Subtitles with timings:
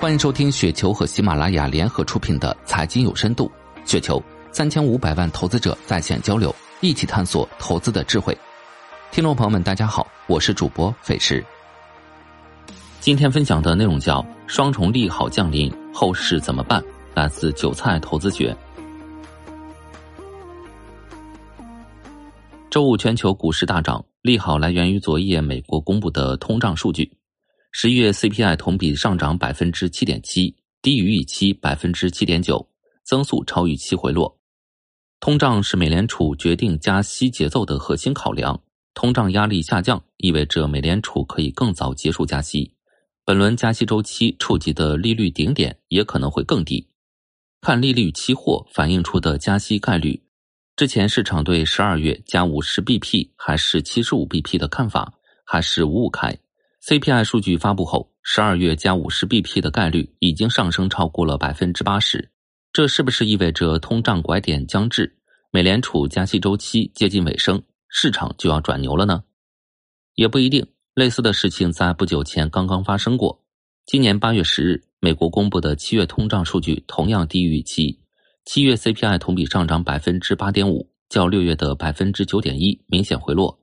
[0.00, 3.52] 欢迎收听雪球和喜马拉雅联合出品的《财经有深度》，
[3.90, 8.34] 雪球三千五百万投资者在线交流，一起探索投资的智慧。
[9.12, 11.44] 听众朋友们，大家好，我是主播费时。
[12.98, 18.56] 今天分享的内容叫“双重利好降临，后市怎么办？”来自韭菜投资学。
[22.70, 27.12] 周五全球股市大涨，利好来源于昨夜美国公布的通胀数据。
[27.72, 32.68] 十一月 CPI 同比上涨百分之七点七，低于预期百分之七点九，
[33.04, 34.40] 增速超预期回落。
[35.20, 38.60] 通胀是美联储决定加息节奏的核心考量，
[38.92, 42.74] 通胀压力下降意味着美联储可以更早结束加息，
[43.24, 46.88] 本轮加息周期触及的利率顶点也可能会更低。
[47.60, 50.20] 看利率期货反映出的加息概率，
[50.74, 55.14] 之前市场对十二月加五十 BP 还是七十五 BP 的看法
[55.44, 56.36] 还是五五开。
[56.90, 62.32] CPI 数据发布后，十二月加五十 BP 的概率已经上升超过了百分之八十，
[62.72, 65.16] 这是不是意味着通胀拐点将至，
[65.52, 69.22] 美联储加息周期接近尾声，市场就要转牛了呢？
[70.16, 73.40] 也不一定，类似的事情在不久前刚刚发生过。
[73.86, 78.00] 今年八月十日，美国公布的七月通胀数据同样低于预期，
[78.44, 83.56] 七月 CPI 同比上涨百分之八点五，较六月的百分之九点一明显回落，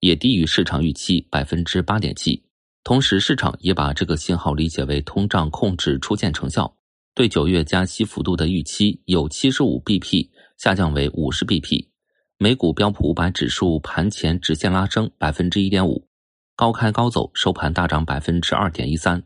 [0.00, 2.43] 也低于市场预期百分之八点七。
[2.84, 6.76] 同时，市场也把这个信号理解为通胀控制初见成效，
[7.14, 11.88] 对九月加息幅度的预期有七十五 BP 下降为五十 BP。
[12.36, 16.06] 美股标普五百指数盘前直线拉升百分之一点五，
[16.54, 19.22] 高开高走，收盘大涨百分之二点一三，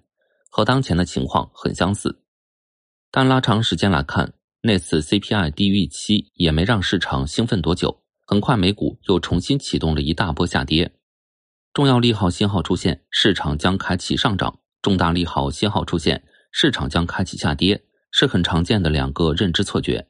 [0.49, 2.23] 和当前的情况很相似。
[3.11, 10.93] 但拉长时间来看，那次 CPI 低于预期也没让市场兴奋多久，很快美股又重新启动了一大波下跌。
[11.79, 14.51] 重要利好信号出现，市场将开启上涨；
[14.83, 20.09] 重大利好信号出现，市场将开启下跌，是很常见的两个认知错觉。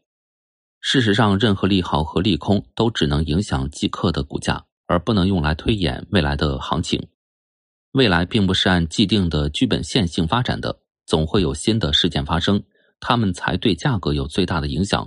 [0.80, 7.06] 事实上，任何利好和利空都只能影响即刻的股价，而不能用来推演未来的行情。
[7.92, 12.62] 未来并不是按既定的剧本线性发展的，总会有新的事件发生，
[12.98, 15.06] 它们才对价格有最大的影响。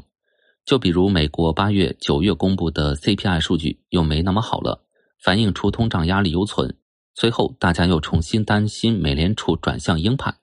[0.64, 4.86] 就比如美国八月、九月公布的 CPI 数据又没那么好了。
[5.24, 6.76] 反映出通胀压力犹存，
[7.14, 10.36] 随后大家又重新担心美联储转向鹰派，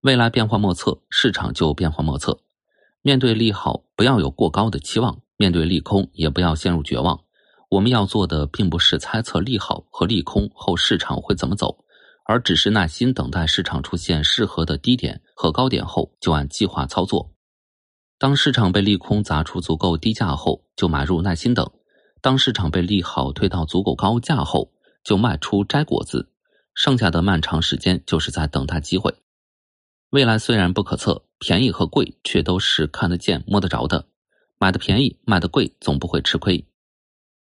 [0.00, 2.40] 未来变化莫测，市场就变化莫测。
[3.00, 7.20] 面对利好，不要有过高的期望；面对利空，也不要陷入绝望。
[7.70, 11.84] 我们要做的，并不是猜测利好和利空后市场会怎么走，
[12.26, 17.32] 而只是耐心等待市场出现适合的低点和高点后，就按计划操作。
[18.18, 21.70] 当市场被利空砸出足够低价后，就买入，耐心等。
[22.22, 24.72] 当市场被利好推到足够高价后，
[25.02, 26.30] 就卖出摘果子，
[26.72, 29.12] 剩下的漫长时间就是在等待机会。
[30.10, 34.06] 未来虽然不可测，便宜和贵却都是看得见、摸得着的。
[34.56, 36.64] 买的便宜，卖的贵，总不会吃亏。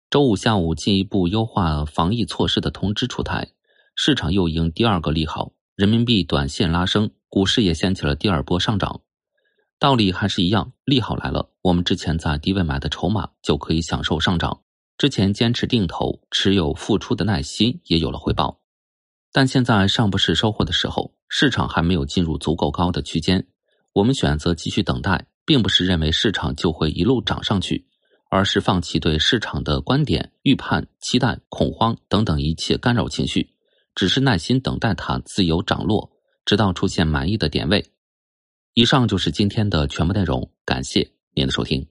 [0.08, 3.52] 周五下午，进一步优化防疫措施的通知出台，
[3.94, 9.02] 市场又迎第二个利好，人民币短线拉升，股市也掀起了第二波上涨。
[9.78, 14.62] 道理还是一样，利好来了，我们之前在低位买的筹码就可以享受上涨。
[15.00, 18.60] 之前坚持定投、持有、付出的耐心也有了回报，
[19.32, 23.46] 但现在尚不是收获的时候，市场还没有进入足够高的区间。
[23.94, 27.86] 我们选择继续等待，并不是认为市场就会一路涨上去，
[28.28, 33.54] 而是放弃对市场的观点、预判、期待、恐慌等等一切干扰情绪，
[33.94, 36.12] 只是耐心等待它自由涨落，
[36.44, 37.82] 直到出现满意的点位。
[38.74, 41.89] 以上就是今天的全部内容，感谢您的收听。